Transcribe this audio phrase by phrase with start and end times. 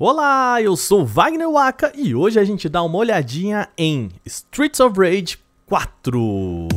[0.00, 4.96] Olá, eu sou Wagner Waka e hoje a gente dá uma olhadinha em Streets of
[4.96, 6.68] Rage 4.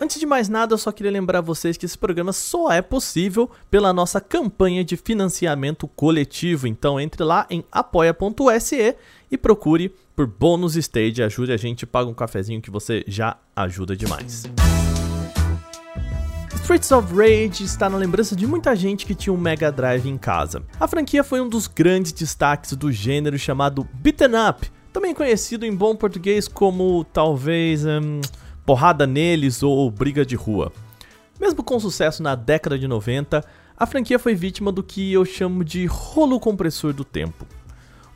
[0.00, 3.50] Antes de mais nada, eu só queria lembrar vocês que esse programa só é possível
[3.68, 6.68] pela nossa campanha de financiamento coletivo.
[6.68, 8.94] Então entre lá em apoia.se
[9.28, 13.96] e procure por bônus stage, ajude a gente, paga um cafezinho que você já ajuda
[13.96, 14.44] demais.
[16.64, 20.16] Streets of Rage está na lembrança de muita gente que tinha um Mega Drive em
[20.16, 20.62] casa.
[20.80, 25.76] A franquia foi um dos grandes destaques do gênero chamado Beaten Up, também conhecido em
[25.76, 28.22] bom português como talvez hum,
[28.64, 30.72] porrada neles ou briga de rua.
[31.38, 33.44] Mesmo com sucesso na década de 90,
[33.76, 37.46] a franquia foi vítima do que eu chamo de rolo compressor do tempo.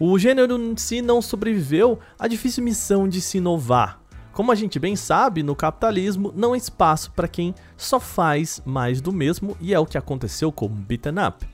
[0.00, 4.00] O gênero em si não sobreviveu à difícil missão de se inovar,
[4.38, 9.00] como a gente bem sabe, no capitalismo não há espaço para quem só faz mais
[9.00, 11.44] do mesmo e é o que aconteceu com Beaten Up.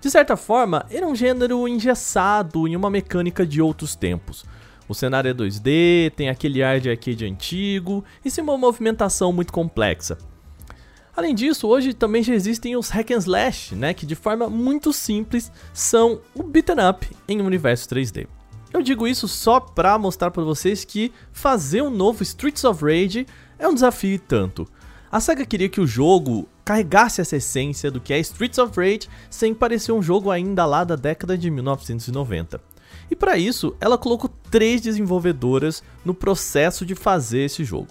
[0.00, 4.46] De certa forma, era um gênero engessado em uma mecânica de outros tempos.
[4.88, 9.52] O cenário é 2D, tem aquele ar de arcade antigo e sem uma movimentação muito
[9.52, 10.16] complexa.
[11.14, 14.94] Além disso, hoje também já existem os hack and slash, né, que de forma muito
[14.94, 18.26] simples são o beaten up em um universo 3D.
[18.72, 23.26] Eu digo isso só pra mostrar para vocês que fazer um novo Streets of Rage
[23.58, 24.66] é um desafio e tanto.
[25.10, 29.08] A SEGA queria que o jogo carregasse essa essência do que é Streets of Rage
[29.28, 32.60] sem parecer um jogo ainda lá da década de 1990.
[33.10, 37.88] E para isso, ela colocou três desenvolvedoras no processo de fazer esse jogo.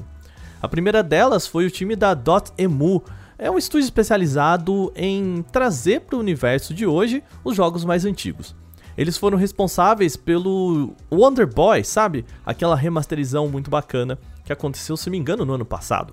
[0.61, 3.03] A primeira delas foi o time da Dotemu,
[3.38, 8.55] é um estúdio especializado em trazer para o universo de hoje os jogos mais antigos.
[9.00, 12.25] Eles foram responsáveis pelo Wonder Boy, sabe?
[12.45, 16.11] Aquela remasterização muito bacana que aconteceu, se me engano, no ano passado.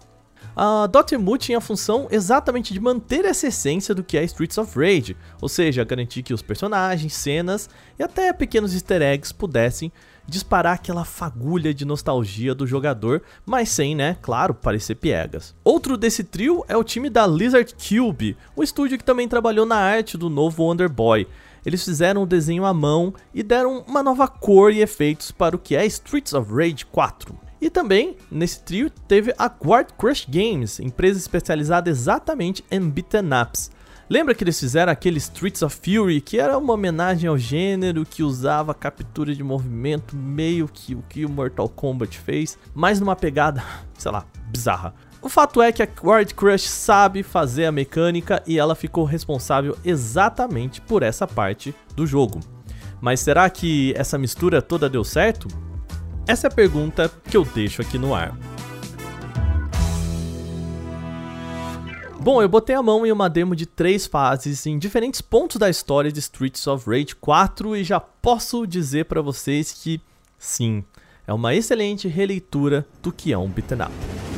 [0.54, 4.78] A Dotemu tinha a função exatamente de manter essa essência do que é Streets of
[4.78, 9.90] Rage, ou seja, garantir que os personagens, cenas e até pequenos easter eggs pudessem
[10.24, 15.56] disparar aquela fagulha de nostalgia do jogador, mas sem, né, claro, parecer piegas.
[15.64, 19.76] Outro desse trio é o time da Lizard Cube, o estúdio que também trabalhou na
[19.76, 21.26] arte do novo Wonder Boy,
[21.66, 25.58] eles fizeram o desenho à mão e deram uma nova cor e efeitos para o
[25.58, 27.36] que é Streets of Rage 4.
[27.60, 33.72] E também, nesse trio, teve a Guard Crush Games, empresa especializada exatamente em beat'em ups.
[34.08, 38.22] Lembra que eles fizeram aquele Streets of Fury, que era uma homenagem ao gênero, que
[38.22, 43.64] usava captura de movimento, meio que o que o Mortal Kombat fez, mas numa pegada,
[43.98, 44.94] sei lá, bizarra.
[45.26, 49.76] O fato é que a Guard Crush sabe fazer a mecânica e ela ficou responsável
[49.84, 52.38] exatamente por essa parte do jogo.
[53.00, 55.48] Mas será que essa mistura toda deu certo?
[56.28, 58.38] Essa é a pergunta que eu deixo aqui no ar.
[62.20, 65.68] Bom, eu botei a mão em uma demo de três fases em diferentes pontos da
[65.68, 70.00] história de Streets of Rage 4 e já posso dizer para vocês que
[70.38, 70.84] sim,
[71.26, 74.35] é uma excelente releitura do que é um beat'em up.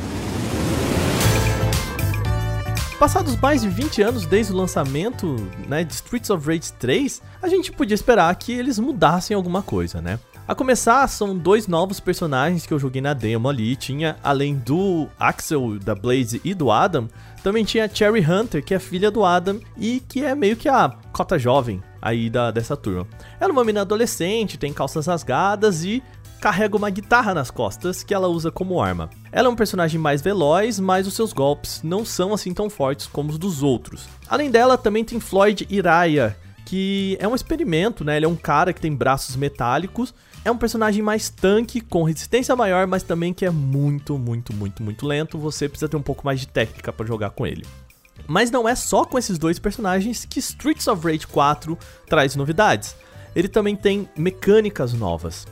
[2.99, 5.37] Passados mais de 20 anos desde o lançamento
[5.69, 10.01] né, de Streets of Rage 3, a gente podia esperar que eles mudassem alguma coisa,
[10.01, 10.19] né?
[10.45, 13.77] A começar, são dois novos personagens que eu joguei na demo ali.
[13.77, 17.07] Tinha, além do Axel, da Blaze e do Adam,
[17.41, 20.67] também tinha a Cherry Hunter, que é filha do Adam e que é meio que
[20.67, 23.07] a cota jovem aí da, dessa turma.
[23.39, 26.03] Ela é uma menina adolescente, tem calças rasgadas e
[26.39, 29.09] carrega uma guitarra nas costas que ela usa como arma.
[29.31, 33.05] Ela é um personagem mais veloz, mas os seus golpes não são assim tão fortes
[33.07, 34.07] como os dos outros.
[34.27, 36.35] Além dela, também tem Floyd Iraya,
[36.65, 38.17] que é um experimento, né?
[38.17, 40.13] Ele é um cara que tem braços metálicos.
[40.45, 44.81] É um personagem mais tanque, com resistência maior, mas também que é muito, muito, muito,
[44.81, 45.37] muito lento.
[45.37, 47.65] Você precisa ter um pouco mais de técnica para jogar com ele.
[48.27, 52.95] Mas não é só com esses dois personagens que Streets of Rage 4 traz novidades.
[53.35, 55.47] Ele também tem mecânicas novas.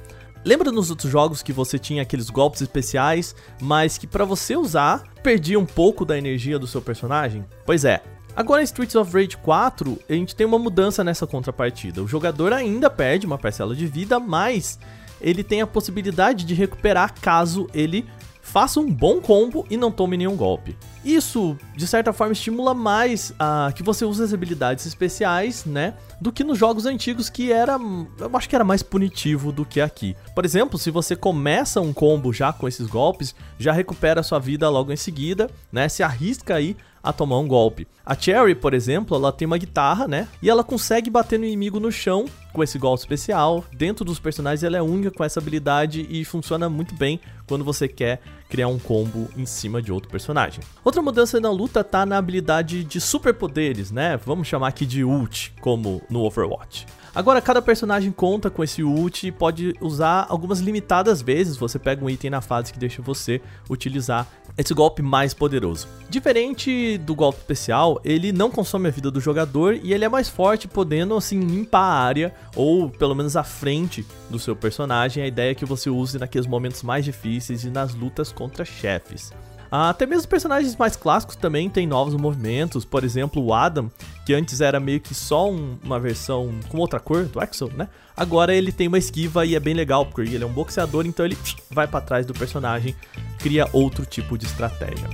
[0.48, 5.04] Lembra nos outros jogos que você tinha aqueles golpes especiais, mas que para você usar
[5.22, 7.44] perdia um pouco da energia do seu personagem?
[7.66, 8.02] Pois é.
[8.34, 12.02] Agora em Streets of Rage 4, a gente tem uma mudança nessa contrapartida.
[12.02, 14.80] O jogador ainda perde uma parcela de vida, mas
[15.20, 18.06] ele tem a possibilidade de recuperar caso ele
[18.48, 20.78] faça um bom combo e não tome nenhum golpe.
[21.04, 25.94] Isso, de certa forma, estimula mais a que você use as habilidades especiais, né?
[26.20, 27.78] Do que nos jogos antigos, que era.
[28.20, 30.16] Eu acho que era mais punitivo do que aqui.
[30.34, 34.70] Por exemplo, se você começa um combo já com esses golpes, já recupera sua vida
[34.70, 35.90] logo em seguida, né?
[35.90, 36.76] Se arrisca aí
[37.08, 37.88] a tomar um golpe.
[38.06, 40.28] A Cherry, por exemplo, ela tem uma guitarra, né?
[40.42, 43.64] E ela consegue bater no inimigo no chão com esse golpe especial.
[43.74, 47.88] Dentro dos personagens, ela é única com essa habilidade e funciona muito bem quando você
[47.88, 50.62] quer criar um combo em cima de outro personagem.
[50.84, 54.18] Outra mudança na luta tá na habilidade de superpoderes, né?
[54.26, 56.86] Vamos chamar aqui de ult, como no Overwatch.
[57.18, 61.58] Agora, cada personagem conta com esse ult e pode usar algumas limitadas vezes.
[61.58, 65.88] Você pega um item na fase que deixa você utilizar esse golpe mais poderoso.
[66.12, 70.30] Diferente do golpe especial, ele não consome a vida do jogador e ele é mais
[70.30, 75.24] forte, podendo assim limpar a área ou pelo menos a frente do seu personagem.
[75.24, 79.34] A ideia é que você use naqueles momentos mais difíceis e nas lutas contra chefes.
[79.70, 83.92] Até mesmo personagens mais clássicos também têm novos movimentos, por exemplo, o Adam,
[84.26, 87.90] que antes era meio que só um, uma versão com outra cor do Axel, né?
[88.16, 91.26] Agora ele tem uma esquiva e é bem legal, porque ele é um boxeador, então
[91.26, 91.38] ele
[91.70, 92.96] vai para trás do personagem,
[93.40, 95.10] cria outro tipo de estratégia.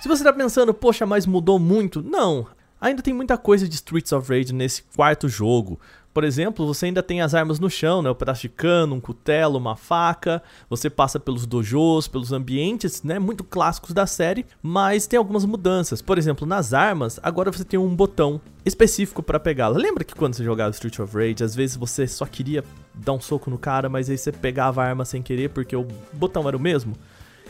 [0.00, 2.02] Se você tá pensando, poxa, mas mudou muito?
[2.02, 2.46] Não,
[2.80, 5.80] ainda tem muita coisa de Streets of Rage nesse quarto jogo.
[6.16, 8.08] Por exemplo, você ainda tem as armas no chão, né?
[8.08, 10.42] O pedaço de cano, um cutelo, uma faca.
[10.70, 13.18] Você passa pelos dojos, pelos ambientes, né?
[13.18, 16.00] Muito clássicos da série, mas tem algumas mudanças.
[16.00, 19.76] Por exemplo, nas armas, agora você tem um botão específico para pegá-la.
[19.76, 22.64] Lembra que quando você jogava Street of Rage, às vezes você só queria
[22.94, 25.86] dar um soco no cara, mas aí você pegava a arma sem querer porque o
[26.14, 26.94] botão era o mesmo?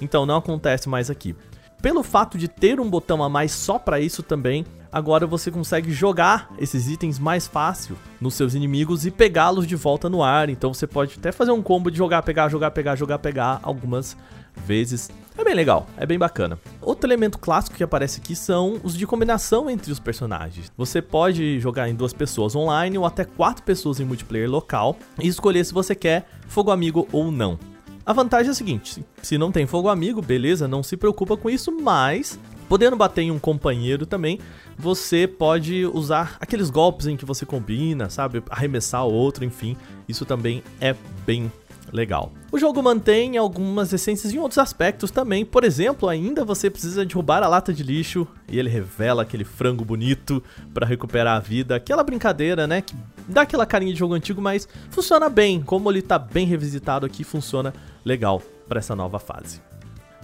[0.00, 1.36] Então não acontece mais aqui.
[1.80, 5.92] Pelo fato de ter um botão a mais só para isso também, agora você consegue
[5.92, 10.48] jogar esses itens mais fácil nos seus inimigos e pegá-los de volta no ar.
[10.48, 14.16] Então você pode até fazer um combo de jogar, pegar, jogar, pegar, jogar, pegar algumas
[14.64, 15.10] vezes.
[15.36, 16.58] É bem legal, é bem bacana.
[16.80, 20.72] Outro elemento clássico que aparece aqui são os de combinação entre os personagens.
[20.78, 25.28] Você pode jogar em duas pessoas online ou até quatro pessoas em multiplayer local e
[25.28, 27.58] escolher se você quer fogo amigo ou não.
[28.06, 31.50] A vantagem é a seguinte: se não tem fogo amigo, beleza, não se preocupa com
[31.50, 32.38] isso, mas
[32.68, 34.38] podendo bater em um companheiro também,
[34.78, 38.42] você pode usar aqueles golpes em que você combina, sabe?
[38.48, 39.76] Arremessar o outro, enfim,
[40.08, 40.94] isso também é
[41.26, 41.50] bem
[41.92, 42.32] legal.
[42.52, 45.44] O jogo mantém algumas essências em outros aspectos também.
[45.44, 49.84] Por exemplo, ainda você precisa derrubar a lata de lixo e ele revela aquele frango
[49.84, 50.42] bonito
[50.72, 51.76] para recuperar a vida.
[51.76, 52.94] Aquela brincadeira, né, que
[53.28, 55.62] dá aquela carinha de jogo antigo, mas funciona bem.
[55.62, 57.72] Como ele tá bem revisitado aqui, funciona
[58.04, 59.60] legal para essa nova fase.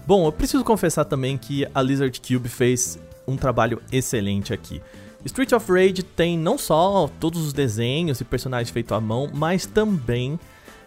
[0.06, 4.82] Bom, eu preciso confessar também que a Lizard Cube fez um trabalho excelente aqui.
[5.24, 9.66] Street of Rage tem não só todos os desenhos e personagens feitos à mão, mas
[9.66, 10.38] também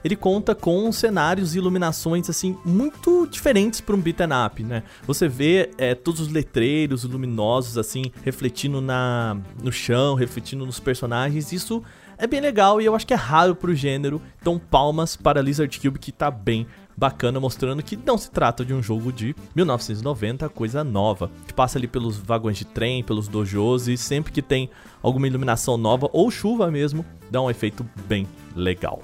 [0.06, 4.84] ele conta com cenários e iluminações assim muito diferentes para um beat'em up, né?
[5.08, 11.52] Você vê é, todos os letreiros luminosos assim refletindo na no chão, refletindo nos personagens.
[11.52, 11.82] Isso
[12.20, 14.22] é bem legal e eu acho que é raro pro gênero.
[14.40, 18.76] Então, palmas para Lizard Cube que tá bem bacana, mostrando que não se trata de
[18.76, 21.32] um jogo de 1990, coisa nova.
[21.48, 24.70] Que passa ali pelos vagões de trem, pelos dojos e sempre que tem
[25.02, 29.02] alguma iluminação nova ou chuva mesmo, dá um efeito bem legal.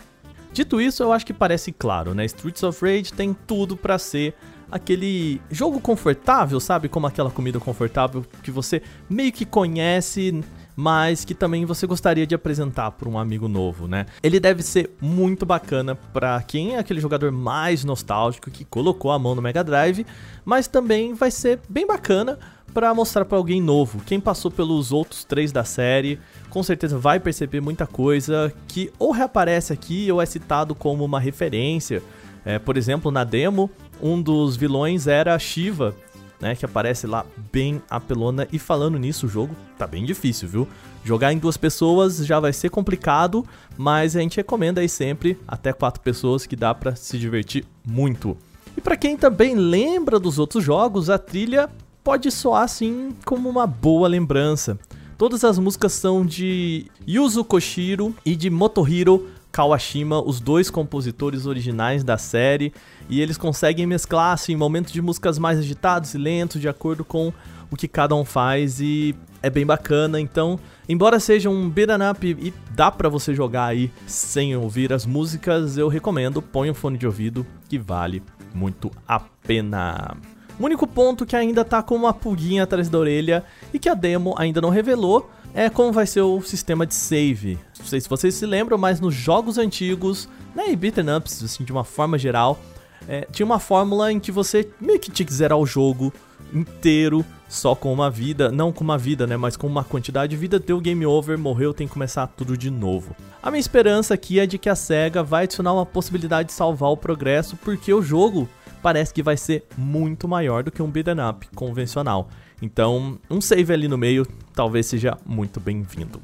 [0.54, 2.26] Dito isso, eu acho que parece claro, né?
[2.26, 4.34] Streets of Rage tem tudo para ser
[4.72, 6.90] aquele jogo confortável, sabe?
[6.90, 10.44] Como aquela comida confortável que você meio que conhece
[10.76, 14.06] mas que também você gostaria de apresentar para um amigo novo, né?
[14.24, 19.20] Ele deve ser muito bacana para quem é aquele jogador mais nostálgico que colocou a
[19.20, 20.06] mão no Mega Drive,
[20.46, 22.40] mas também vai ser bem bacana
[22.74, 24.02] para mostrar para alguém novo.
[24.06, 26.20] Quem passou pelos outros três da série,
[26.50, 31.20] com certeza vai perceber muita coisa que ou reaparece aqui ou é citado como uma
[31.20, 32.02] referência.
[32.44, 33.70] É, por exemplo, na demo,
[34.02, 35.96] um dos vilões era Shiva,
[36.40, 38.48] né, que aparece lá bem apelona.
[38.52, 40.68] E falando nisso, o jogo tá bem difícil, viu?
[41.04, 43.46] Jogar em duas pessoas já vai ser complicado,
[43.78, 48.36] mas a gente recomenda aí sempre até quatro pessoas que dá para se divertir muito.
[48.76, 51.70] E para quem também lembra dos outros jogos, a trilha
[52.04, 54.78] pode soar assim como uma boa lembrança.
[55.18, 62.04] Todas as músicas são de Yuzo Koshiro e de Motohiro Kawashima, os dois compositores originais
[62.04, 62.74] da série,
[63.10, 67.34] e eles conseguem mesclar assim momentos de músicas mais agitados e lentos de acordo com
[67.70, 70.20] o que cada um faz e é bem bacana.
[70.20, 75.06] Então, embora seja um beat'em up e dá para você jogar aí sem ouvir as
[75.06, 80.18] músicas, eu recomendo, põe um fone de ouvido que vale muito a pena.
[80.60, 83.44] O único ponto que ainda tá com uma pulguinha atrás da orelha
[83.74, 87.58] e que a demo ainda não revelou é como vai ser o sistema de save.
[87.80, 91.64] Não sei se vocês se lembram, mas nos jogos antigos, né, e beat'em ups, assim,
[91.64, 92.60] de uma forma geral,
[93.08, 96.14] é, tinha uma fórmula em que você meio que tinha que zerar o jogo
[96.54, 100.38] inteiro só com uma vida, não com uma vida, né, mas com uma quantidade de
[100.38, 103.14] vida, deu game over, morreu, tem que começar tudo de novo.
[103.44, 106.92] A minha esperança aqui é de que a SEGA vai adicionar uma possibilidade de salvar
[106.92, 108.48] o progresso, porque o jogo
[108.82, 112.30] parece que vai ser muito maior do que um beat'em up convencional.
[112.62, 116.22] Então, um save ali no meio talvez seja muito bem-vindo.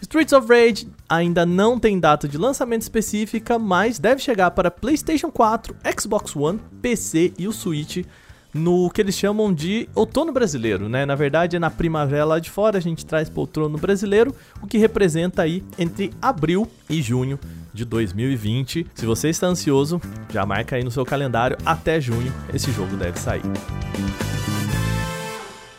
[0.00, 5.30] Streets of Rage ainda não tem data de lançamento específica, mas deve chegar para PlayStation
[5.30, 8.04] 4, Xbox One, PC e o Switch
[8.52, 11.06] no que eles chamam de outono brasileiro, né?
[11.06, 14.34] Na verdade, é na primavera lá de fora, a gente traz para o outono brasileiro,
[14.60, 17.38] o que representa aí entre abril e junho
[17.72, 18.86] de 2020.
[18.94, 20.00] Se você está ansioso,
[20.30, 23.42] já marca aí no seu calendário até junho, esse jogo deve sair.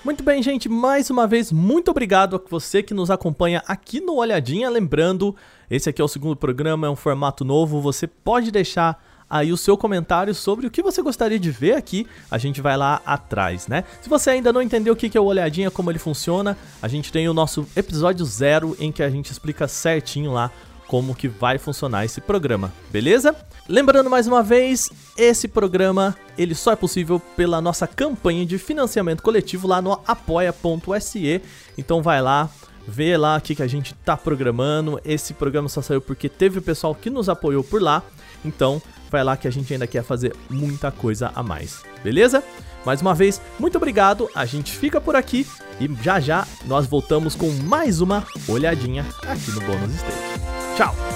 [0.03, 4.15] Muito bem, gente, mais uma vez, muito obrigado a você que nos acompanha aqui no
[4.15, 4.67] Olhadinha.
[4.67, 5.35] Lembrando,
[5.69, 9.57] esse aqui é o segundo programa, é um formato novo, você pode deixar aí o
[9.57, 13.67] seu comentário sobre o que você gostaria de ver aqui, a gente vai lá atrás,
[13.67, 13.85] né?
[14.01, 17.11] Se você ainda não entendeu o que é o Olhadinha, como ele funciona, a gente
[17.13, 20.51] tem o nosso episódio zero em que a gente explica certinho lá
[20.91, 23.33] como que vai funcionar esse programa, beleza?
[23.69, 29.23] Lembrando mais uma vez, esse programa ele só é possível pela nossa campanha de financiamento
[29.23, 31.41] coletivo lá no apoia.se.
[31.77, 32.49] Então vai lá,
[32.85, 34.99] vê lá o que, que a gente tá programando.
[35.05, 38.03] Esse programa só saiu porque teve o pessoal que nos apoiou por lá.
[38.43, 42.43] Então vai lá que a gente ainda quer fazer muita coisa a mais, beleza?
[42.85, 44.29] Mais uma vez, muito obrigado.
[44.35, 45.47] A gente fica por aqui
[45.79, 50.30] e já já nós voltamos com mais uma olhadinha aqui no Bônus Stage.
[50.77, 51.10] Chao.